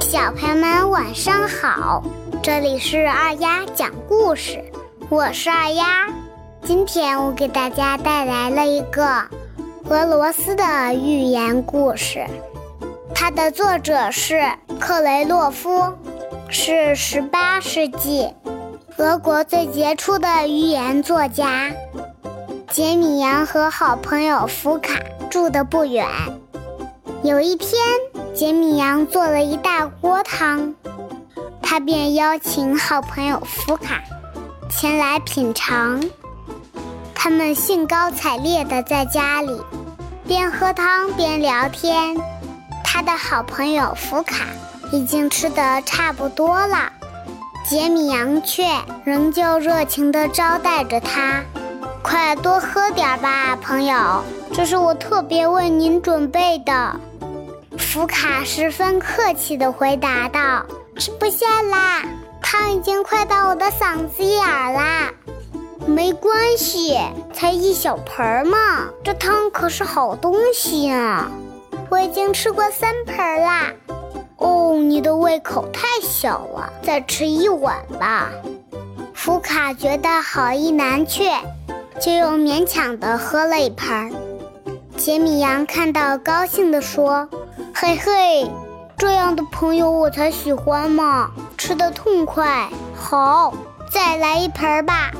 [0.00, 2.02] 小朋友们晚上好，
[2.42, 4.64] 这里是二丫讲故事，
[5.08, 6.06] 我是二丫。
[6.62, 9.22] 今天我给大家带来了一个
[9.90, 10.64] 俄罗斯的
[10.94, 12.26] 寓言故事，
[13.14, 14.42] 它的作者是
[14.80, 15.92] 克雷洛夫，
[16.48, 18.32] 是十八世纪
[18.96, 21.70] 俄国最杰出的寓言作家。
[22.70, 24.98] 杰米扬和好朋友福卡
[25.30, 26.06] 住的不远。
[27.22, 27.78] 有一天，
[28.34, 30.74] 杰米羊做了一大锅汤，
[31.62, 34.02] 他便邀请好朋友福卡
[34.68, 36.02] 前来品尝。
[37.14, 39.56] 他们兴高采烈地在家里
[40.26, 42.16] 边喝汤边聊天。
[42.82, 44.46] 他的好朋友福卡
[44.90, 46.90] 已经吃得差不多了，
[47.64, 48.66] 杰米羊却
[49.04, 51.40] 仍旧热情地招待着他。
[52.02, 56.98] 快多喝点吧，朋友，这是我特别为您准备的。
[57.94, 60.66] 福卡十分客气地回答道
[60.98, 62.02] ：“吃不下啦，
[62.42, 65.12] 汤已经快到我的嗓子眼儿啦。”
[65.86, 66.98] 没关系，
[67.32, 71.30] 才一小盆嘛，这汤可是好东西啊！
[71.88, 73.72] 我已经吃过三盆啦。
[74.38, 78.28] 哦，你的胃口太小了，再吃一碗吧。
[79.14, 81.30] 福卡觉得好意难却。
[82.00, 84.12] 就又勉强地喝了一盆。
[84.96, 87.28] 杰米扬看到，高兴地说
[87.76, 88.48] ：“嘿嘿，
[88.96, 92.68] 这样的朋友我才喜欢嘛，吃的痛快。
[92.94, 93.52] 好，
[93.90, 95.10] 再来一盆吧。”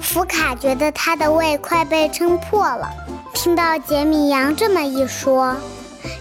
[0.00, 2.88] 福卡觉得他的胃快被撑破了，
[3.34, 5.56] 听到杰米扬这么一说，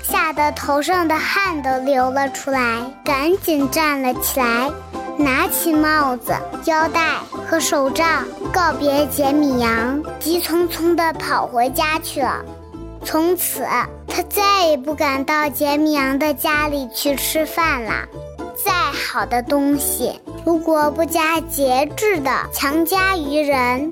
[0.03, 4.71] 吓得头上的汗都流了出来，赶紧站了起来。
[5.17, 6.33] 拿起帽子、
[6.65, 12.43] 腰带和手杖，告别杰米扬，急匆匆地跑回家去了。
[13.03, 13.65] 从此，
[14.07, 18.07] 他再也不敢到杰米扬的家里去吃饭了。
[18.63, 23.91] 再好的东西，如果不加节制地强加于人，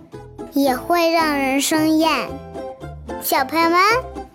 [0.54, 2.10] 也会让人生厌。
[3.22, 3.80] 小朋友们，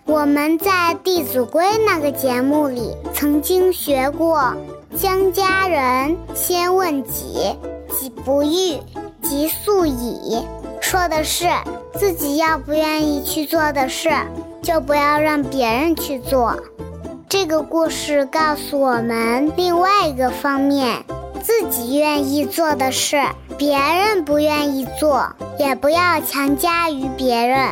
[0.06, 0.70] 我们在
[1.02, 4.54] 《弟子规》那个节目里曾经学过。
[4.94, 7.56] 将家人先问己，
[7.98, 8.78] 己不欲，
[9.22, 10.44] 即速已。
[10.82, 11.48] 说的是
[11.94, 14.10] 自己要不愿意去做的事，
[14.62, 16.56] 就不要让别人去做。
[17.28, 21.04] 这个故事告诉我们另外一个方面：
[21.42, 23.20] 自己愿意做的事，
[23.58, 25.26] 别人不愿意做，
[25.58, 27.68] 也不要强加于别人。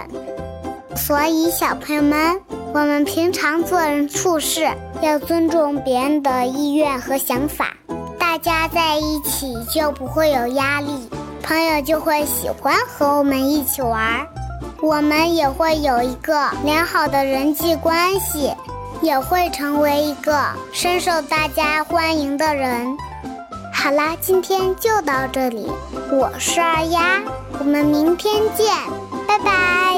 [0.96, 2.40] 所以，小朋友们。
[2.72, 4.64] 我们平常做人处事
[5.00, 7.74] 要尊重别人的意愿和想法，
[8.16, 11.10] 大家在一起就不会有压力，
[11.42, 14.24] 朋友就会喜欢和我们一起玩，
[14.82, 18.52] 我们也会有一个良好的人际关系，
[19.02, 20.42] 也会成为一个
[20.72, 22.96] 深受大家欢迎的人。
[23.72, 25.70] 好啦，今天就到这里，
[26.10, 27.20] 我是二丫，
[27.58, 28.66] 我们明天见，
[29.26, 29.89] 拜拜。